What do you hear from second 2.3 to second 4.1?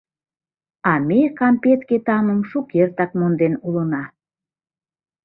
шукертак монден улына.